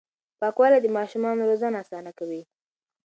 [0.39, 2.41] پاکوالي د ماشومانو روزنه اسانه کوي.